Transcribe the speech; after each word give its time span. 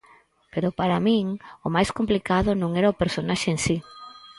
Pero 0.53 0.69
para 0.79 1.03
min 1.07 1.25
o 1.65 1.67
máis 1.75 1.89
complicado 1.97 2.49
non 2.61 2.71
era 2.79 2.93
o 2.93 2.99
personaxe 3.01 3.47
en 3.53 3.59
si. 3.65 3.77